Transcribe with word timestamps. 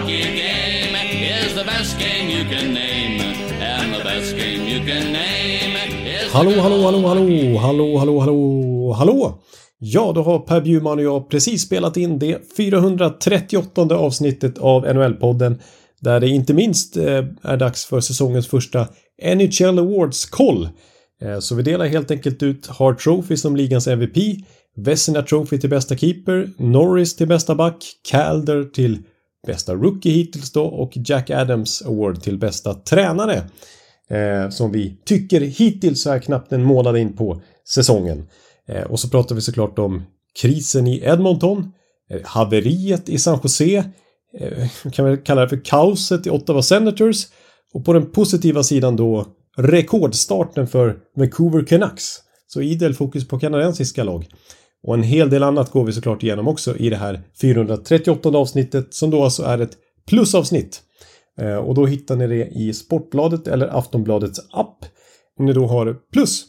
hockey 0.00 0.22
game 0.22 0.96
is 1.44 1.54
the 1.54 1.64
best 1.64 1.98
game 1.98 2.30
you 2.30 2.44
can 2.50 2.74
name. 2.74 3.20
And 3.60 3.94
the 3.94 4.04
best 4.04 4.36
game 4.36 4.62
you 4.68 4.80
can 4.86 5.12
name 5.12 5.76
is 6.06 6.32
Hallå, 6.32 6.50
hallå, 6.60 6.82
hallå, 6.82 7.08
hallå, 7.08 7.58
hallå, 7.58 7.98
hallå, 7.98 8.20
hallå, 8.20 8.92
hallå! 8.92 9.42
Ja, 9.78 10.12
då 10.14 10.22
har 10.22 10.38
Per 10.38 10.60
Bjurman 10.60 10.98
och 10.98 11.04
jag 11.04 11.28
precis 11.28 11.62
spelat 11.62 11.96
in 11.96 12.18
det 12.18 12.38
438 12.56 13.96
avsnittet 13.96 14.58
av 14.58 14.86
NHL-podden 14.86 15.60
där 16.00 16.20
det 16.20 16.28
inte 16.28 16.54
minst 16.54 16.96
eh, 16.96 17.24
är 17.42 17.56
dags 17.56 17.84
för 17.84 18.00
säsongens 18.00 18.48
första 18.48 18.88
NHL 19.36 19.78
Awards-koll. 19.78 20.68
Eh, 21.22 21.38
så 21.38 21.54
vi 21.54 21.62
delar 21.62 21.86
helt 21.86 22.10
enkelt 22.10 22.42
ut 22.42 22.66
Hart 22.66 23.00
Trophy 23.00 23.36
som 23.36 23.56
ligans 23.56 23.86
MVP, 23.86 24.16
Vesina 24.76 25.22
Trophy 25.22 25.58
till 25.58 25.70
bästa 25.70 25.96
keeper, 25.96 26.50
Norris 26.58 27.16
till 27.16 27.28
bästa 27.28 27.54
back, 27.54 27.76
Calder 28.10 28.64
till 28.64 28.98
bästa 29.46 29.74
rookie 29.74 30.12
hittills 30.12 30.52
då 30.52 30.64
och 30.64 30.92
Jack 30.94 31.30
Adams 31.30 31.82
Award 31.82 32.22
till 32.22 32.38
bästa 32.38 32.74
tränare. 32.74 33.42
Eh, 34.10 34.50
som 34.50 34.72
vi 34.72 34.96
tycker 35.04 35.40
hittills 35.40 36.06
är 36.06 36.18
knappt 36.18 36.52
en 36.52 36.64
månad 36.64 36.96
in 36.96 37.16
på 37.16 37.42
säsongen. 37.68 38.28
Eh, 38.68 38.82
och 38.82 39.00
så 39.00 39.08
pratar 39.08 39.34
vi 39.34 39.40
såklart 39.40 39.78
om 39.78 40.02
krisen 40.40 40.86
i 40.86 41.02
Edmonton, 41.04 41.72
eh, 42.10 42.20
haveriet 42.24 43.08
i 43.08 43.18
San 43.18 43.38
Jose, 43.42 43.84
eh, 44.38 44.68
kan 44.92 45.04
vi 45.04 45.16
kalla 45.16 45.40
det 45.40 45.48
för 45.48 45.64
kaoset 45.64 46.26
i 46.26 46.30
Ottawa 46.30 46.62
Senators 46.62 47.26
och 47.72 47.84
på 47.84 47.92
den 47.92 48.10
positiva 48.10 48.62
sidan 48.62 48.96
då 48.96 49.26
rekordstarten 49.56 50.66
för 50.66 50.96
Vancouver 51.16 51.64
Canucks. 51.64 52.18
Så 52.46 52.60
idel 52.60 52.94
fokus 52.94 53.28
på 53.28 53.38
kanadensiska 53.38 54.04
lag. 54.04 54.26
Och 54.82 54.94
en 54.94 55.02
hel 55.02 55.30
del 55.30 55.42
annat 55.42 55.70
går 55.70 55.84
vi 55.84 55.92
såklart 55.92 56.22
igenom 56.22 56.48
också 56.48 56.76
i 56.76 56.90
det 56.90 56.96
här 56.96 57.20
438 57.40 58.28
avsnittet 58.28 58.94
som 58.94 59.10
då 59.10 59.24
alltså 59.24 59.42
är 59.42 59.58
ett 59.58 59.76
plusavsnitt. 60.08 60.82
Eh, 61.40 61.56
och 61.56 61.74
då 61.74 61.86
hittar 61.86 62.16
ni 62.16 62.26
det 62.26 62.46
i 62.46 62.72
Sportbladet 62.72 63.48
eller 63.48 63.78
Aftonbladets 63.78 64.40
app 64.50 64.84
om 65.38 65.46
ni 65.46 65.52
då 65.52 65.66
har 65.66 65.96
plus. 66.12 66.46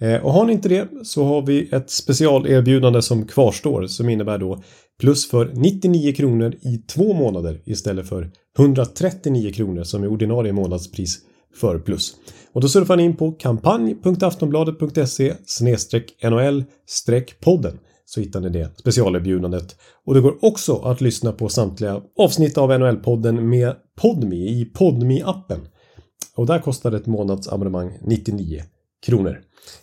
Eh, 0.00 0.24
och 0.24 0.32
har 0.32 0.44
ni 0.44 0.52
inte 0.52 0.68
det 0.68 0.88
så 1.04 1.24
har 1.24 1.42
vi 1.42 1.68
ett 1.72 1.90
specialerbjudande 1.90 3.02
som 3.02 3.26
kvarstår 3.26 3.86
som 3.86 4.08
innebär 4.08 4.38
då 4.38 4.62
plus 5.00 5.30
för 5.30 5.52
99 5.54 6.12
kronor 6.14 6.54
i 6.62 6.78
två 6.78 7.12
månader 7.12 7.60
istället 7.64 8.08
för 8.08 8.30
139 8.58 9.52
kronor 9.52 9.82
som 9.82 10.02
är 10.02 10.08
ordinarie 10.08 10.52
månadspris 10.52 11.18
för 11.54 11.78
plus. 11.78 12.16
Och 12.52 12.60
då 12.60 12.68
surfar 12.68 12.96
ni 12.96 13.02
in 13.02 13.16
på 13.16 13.32
kampanj.aftonbladet.se 13.32 15.34
NHL 16.30 16.64
podden 17.40 17.78
så 18.04 18.20
hittar 18.20 18.40
ni 18.40 18.48
det 18.48 18.78
specialerbjudandet. 18.78 19.76
Och 20.06 20.14
det 20.14 20.20
går 20.20 20.44
också 20.44 20.76
att 20.76 21.00
lyssna 21.00 21.32
på 21.32 21.48
samtliga 21.48 22.00
avsnitt 22.18 22.58
av 22.58 22.72
NHL-podden 22.72 23.40
med 23.40 23.74
Podme 23.96 24.36
i 24.36 24.70
podme 24.74 25.22
appen 25.24 25.60
Och 26.36 26.46
där 26.46 26.58
kostar 26.58 26.92
ett 26.92 27.06
månadsabonnemang 27.06 27.98
99 28.02 28.62
kronor. 29.06 29.40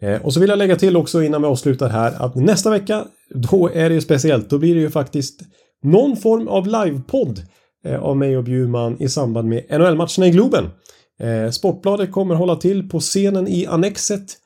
Eh, 0.00 0.22
och 0.22 0.34
så 0.34 0.40
vill 0.40 0.48
jag 0.48 0.58
lägga 0.58 0.76
till 0.76 0.96
också 0.96 1.22
innan 1.22 1.42
vi 1.42 1.48
avslutar 1.48 1.88
här 1.88 2.24
att 2.24 2.34
nästa 2.34 2.70
vecka 2.70 3.04
då 3.34 3.70
är 3.74 3.88
det 3.88 3.94
ju 3.94 4.00
speciellt. 4.00 4.50
Då 4.50 4.58
blir 4.58 4.74
det 4.74 4.80
ju 4.80 4.90
faktiskt 4.90 5.40
någon 5.82 6.16
form 6.16 6.48
av 6.48 6.66
livepodd 6.66 7.42
eh, 7.84 8.02
av 8.02 8.16
mig 8.16 8.36
och 8.36 8.44
Bjurman 8.44 9.02
i 9.02 9.08
samband 9.08 9.48
med 9.48 9.64
NHL-matcherna 9.70 10.26
i 10.26 10.30
Globen. 10.30 10.64
Eh, 11.20 11.50
Sportbladet 11.50 12.12
kommer 12.12 12.34
hålla 12.34 12.56
till 12.56 12.88
på 12.88 13.00
scenen 13.00 13.48
i 13.48 13.66
Annexet 13.66 14.36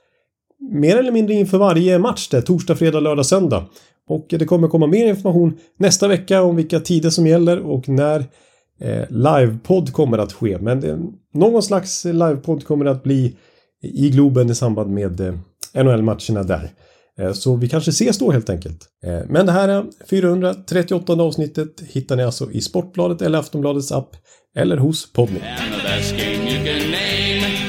mer 0.73 0.97
eller 0.97 1.13
mindre 1.13 1.35
inför 1.35 1.59
varje 1.59 1.99
match 1.99 2.29
där, 2.29 2.41
torsdag, 2.41 2.77
fredag, 2.77 3.01
lördag, 3.01 3.27
söndag. 3.27 3.67
Och 4.09 4.27
det 4.29 4.45
kommer 4.45 4.69
komma 4.69 4.87
mer 4.87 5.07
information 5.07 5.59
nästa 5.79 6.09
vecka 6.09 6.43
om 6.43 6.57
vilka 6.57 6.81
tider 6.81 7.11
som 7.11 7.27
gäller 7.27 7.59
och 7.61 7.89
när 7.89 8.25
eh, 8.81 9.05
livepodd 9.11 9.93
kommer 9.93 10.19
att 10.19 10.33
ske. 10.33 10.59
Men 10.59 10.81
det, 10.81 10.99
någon 11.35 11.63
slags 11.63 12.05
livepodd 12.05 12.65
kommer 12.65 12.85
det 12.85 12.91
att 12.91 13.03
bli 13.03 13.37
i 13.83 14.11
Globen 14.11 14.51
i 14.51 14.55
samband 14.55 14.91
med 14.91 15.21
eh, 15.21 15.35
NHL-matcherna 15.85 16.43
där. 16.43 16.71
Eh, 17.19 17.33
Så 17.33 17.57
vi 17.57 17.69
kanske 17.69 17.91
ses 17.91 18.19
då 18.19 18.31
helt 18.31 18.51
enkelt. 18.51 18.87
Eh, 19.05 19.21
Men 19.29 19.47
det 19.47 19.53
här 19.53 19.69
eh, 19.69 19.83
438 20.11 21.13
avsnittet 21.13 21.81
hittar 21.89 22.17
ni 22.17 22.23
alltså 22.23 22.51
i 22.51 22.61
Sportbladet 22.61 23.23
eller 23.23 23.39
Aftonbladets 23.39 23.93
app 23.93 24.17
eller 24.57 24.77
hos 24.77 25.13
Podme. 25.13 25.41
Best 25.99 26.17
game 26.17 26.47
you 26.47 26.63
can 26.63 26.93
name. 26.93 27.68